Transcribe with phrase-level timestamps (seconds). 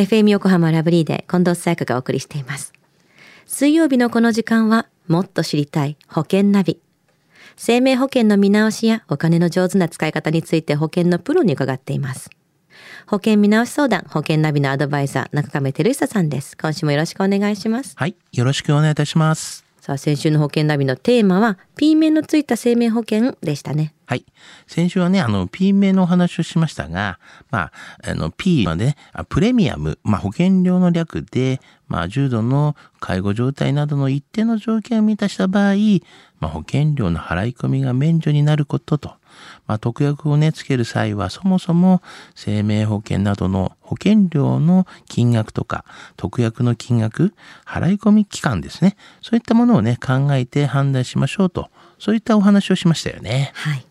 [0.00, 2.72] FM 横浜ラブリーで近藤沙耶香がお送りしています。
[3.44, 6.80] 水曜日のこの時間は、もっと知りたい保険ナビ。
[7.56, 12.30] 生命保険の見直しやお金の上手な使い方について保険のプロに伺っています。
[13.06, 16.56] 保険見直し相談、保険ナビのアドバイザー、中亀照久さんです。
[16.56, 17.92] 今週もよろしくお願いします。
[17.96, 19.69] はい、よろしくお願いいたします。
[19.90, 23.92] さあ、先週の保険ナビのテーマは、P 面のついた生命保険でしたね。
[24.06, 24.24] はい。
[24.68, 27.18] 先週はね、あの、P 名のお話をしましたが、
[27.50, 27.72] まあ、
[28.04, 28.96] あの、P はね、
[29.28, 35.74] プレミアム、まあ、保険料の略で、まあ、重度の介護状態などの一定の条件を満たした場合、
[36.38, 39.14] まあ、保険料の払い込みが免除になることと、
[39.66, 42.02] まあ、特約をね、つける際は、そもそも
[42.34, 45.84] 生命保険などの保険料の金額とか、
[46.16, 47.34] 特約の金額、
[47.66, 48.96] 払い込み期間ですね。
[49.22, 53.52] そういったものをね、考えて判断しましょうと、そういったお話をしましたよね。
[53.54, 53.84] はい。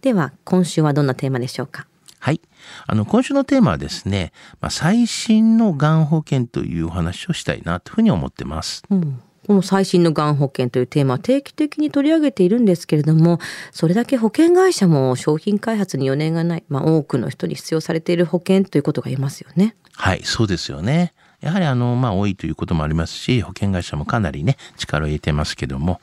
[0.00, 1.86] では、今週はどんなテーマでしょうか？
[2.20, 2.40] はい。
[2.86, 8.82] あの、今週のテーマはですね、まあ、最新のがん保険というお話をしたいなというふうに思ってます。
[8.88, 13.38] うん、この最新のがん保険というテーマは定期的に取り上げているんですけれども
[13.72, 19.76] それだけ保険会社も商品開発に余念がない、まあ、多くの人に必要されている保険ということが言えますよね。
[19.92, 21.14] はい、そうですよね。
[21.44, 26.00] やはりあの、まあ多いということもありますし、保険会社もかなりね、力を入れてますけども、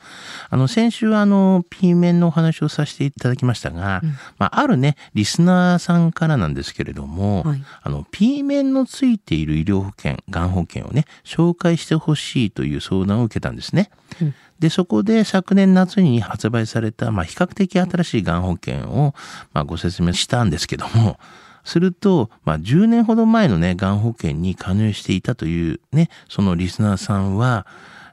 [0.50, 13.90] あの、先週あの、P 面のお話をさせていただきましたが、うん、まああるね、リスナーさんからなんですけれども、はい、あの、P 面のついている医療保険、がん保険をね、紹介してほしいという相談を受けたんですね。
[14.20, 14.34] うん。
[14.60, 19.12] で、そこで昨年夏に発売された、まあ、比較的新しいがん保険を、
[19.52, 21.18] まあ、ご説明したんですけども、
[21.64, 27.66] すると、まあ、10年ほど前のね、がん保険に加入していたというね、そのリスナーさんは、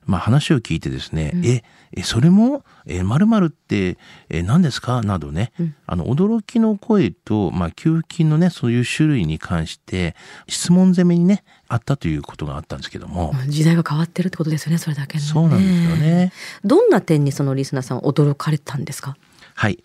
[0.05, 5.01] まあ、話を聞いてですね、うん、え、え、それも、え、〇〇って、え、何ですか？
[5.03, 10.15] などね、うん、あの、驚きの声と、まあ、給付金のね、そういう種類に関して、
[10.47, 13.35] 質問攻めにね、あったということがあったんですけども。
[13.47, 16.31] 時代が変わってるってことですよね、それだけ、ね、そうなんですよね。
[16.63, 19.15] どんな点にそのリスナーさん驚かれたんですか？
[19.59, 19.83] はい。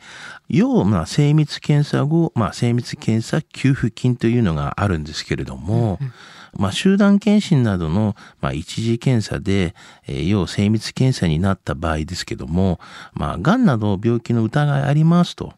[0.49, 6.13] 要、まあ、精密検査後、まあ、精密検査給付金というのがあるんですけれども、うんうん
[6.57, 9.75] まあ、集団検診などの、まあ、一次検査で、
[10.07, 12.79] えー、要精密検査になった場合ですけども、
[13.15, 15.55] まあ、癌など病気の疑いありますと。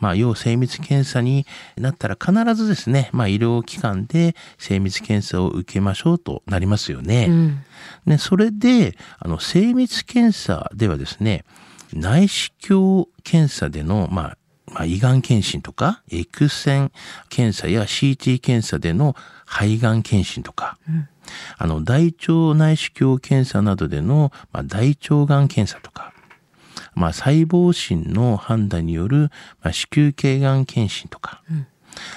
[0.00, 7.26] まあ、要精密検査になったら必ずですね、まあ、医療機関で精密検査を受けましょうとなりますよね。
[7.28, 7.64] うん、
[8.06, 11.44] ねそれで、あの、精密検査ではですね、
[11.94, 14.38] 内視鏡検査での、まあ、
[14.72, 16.92] まあ、胃がん検診とか、X 線
[17.28, 21.08] 検査や CT 検査での肺がん検診とか、うん、
[21.58, 26.12] あの、大腸内視鏡検査などでの、まあ、大腸がん検査とか、
[26.94, 29.30] まあ、細胞診の判断による、
[29.60, 31.66] まあ、子宮頸がん検診とか、うん、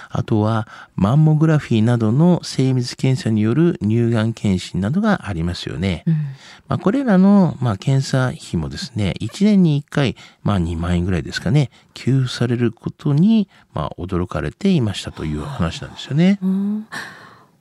[0.09, 6.03] あとは、マンモグラフィーなどの精密検査による乳がん検診などがありますよね。
[6.05, 16.39] うん、まあ、これらの、まあ、検査費もですね、1年に1回、まあ、2万円ぐらいですかね、給付されることに、まあ、驚かれていましたという話なんですよね。
[16.41, 16.87] うん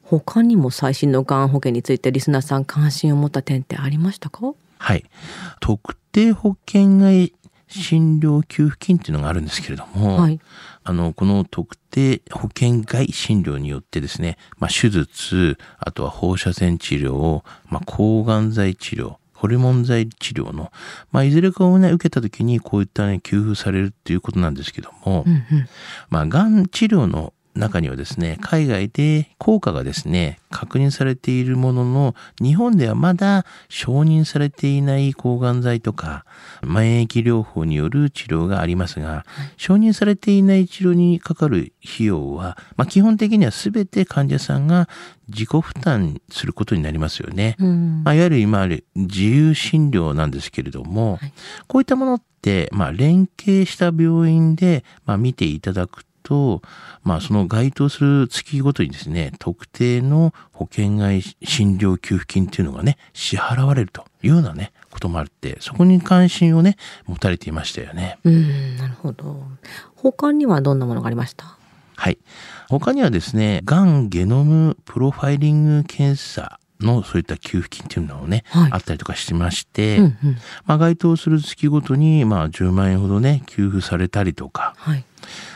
[0.04, 4.52] 他にも最新のがん保険についてリスナーさん関心を持った点ってありましたか？
[4.76, 5.04] はい。
[5.60, 7.32] 特定保険外
[7.80, 10.40] 診療給付金っていうのがあるんですけれども、はい、
[10.84, 20.70] あの、この特定保険外診療によってですね、まあ、手術、あとは放射線治療、まあ、抗がん剤治療、ホルモン剤治療の、
[21.10, 25.44] まあ、いずれかをね、受けた時にこういったね、給付されるっていうことなんですけども、うんうん、
[26.10, 36.24] まあ、がん治療の中にはですね、海外で効果がですね、確認されているものの、日本ではまだ承認されていない抗がん剤とか、
[36.62, 39.26] 免疫療法による治療がありますが、
[39.56, 44.88] 承認されていない治療にかかる費用は、まあ、基本的には全て患者さんが
[45.28, 47.56] 自己負担することになりますよね。
[47.58, 51.32] うん、まあ、いわゆる今ある自由診療なんですけれども、はい、
[51.66, 56.62] こういったものって、まあ、連携した病院で、まあ、見ていただくと、
[57.02, 66.76] まあ、その該当する月ごとにですね、特定の保険外診療給付金っていうのがね、支払われるというようなね、こともあるって、そこに関心をね、
[67.06, 68.18] 持たれていましたよね。
[68.24, 69.42] うん、なるほど。
[69.96, 71.58] 他にはどんなものがありました？
[71.96, 72.18] はい。
[72.68, 80.16] 他にはですね、がんゲノムプロファイリング検査のそういった給付金っていうのをね、はい、あったりとかしまして、うんうん、
[80.64, 85.04] まあ、該当する月ごとに、まあ、10万円ほどね、給付されたりとか、はい、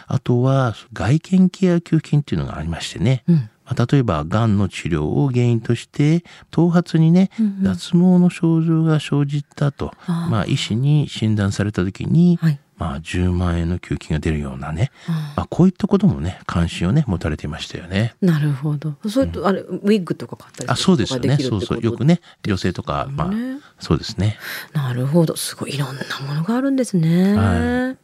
[0.06, 3.50] あとは、外見ケア給付金っていうのがありましてね、うん。
[3.64, 7.30] まあ、例えば、がんの治療を原因として、頭髪にね、
[7.62, 14.90] 脱毛の症状が生じたと、まあ、医師に診断された時に、はい、まあ、10万円の給付金が出るようなね、
[15.36, 18.14] まあ、こういったこともね関心をね持たれていましたよね。
[18.20, 18.94] なるほど。
[19.08, 24.38] それと、あれウィッグとか買ったりあそうですよねそうそうよくね女性とか、まあねそうですね。
[24.72, 25.36] なるほど。
[25.36, 27.34] すごいいろんなものがあるんですね。
[27.34, 27.96] は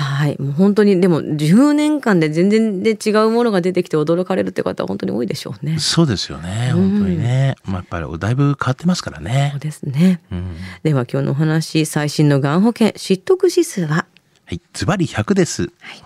[0.00, 0.40] はい。
[0.40, 5.80] もう本当に、でも10年間で全然で違うものが出てきて驚かれるって方は本当に多いでしょうね。
[5.80, 9.60] そうですよね本当にね、まあ、やっぱりだいぶ変わってますからねそう。
[9.60, 10.20] ですね。
[10.30, 10.54] うん
[10.84, 14.06] では今日のお話、最新のがん保険、知得指数は？
[14.44, 15.62] はい、ズバリ100です。
[15.62, 16.04] はい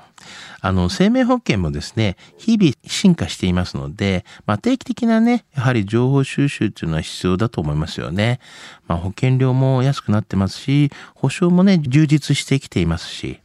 [0.65, 8.39] あの、生命保険もですね、日々進化していますので、まあ、定期的なね、やはり情報収集っていうのは必要だと思いますよね。
[8.87, 13.41] まあ、保険料も安くなってますし、保証もね、充実してきていますし、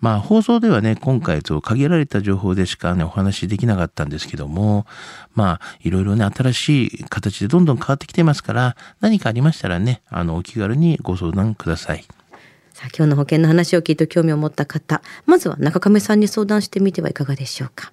[0.00, 4.86] まあ、放送ではね、今回と限られた情報でしかね、お話しできなかったんですけども、
[5.34, 12.04] まあ、いろいろね、新しい形でどんどん変わってきてますから、何かありましたらね、あの、お気軽にご相談ください。
[12.74, 17.92] さあ今日の保険の話を聞いて興味を持った方、まずは中亀さんに相談してみてはいかがでしょうか。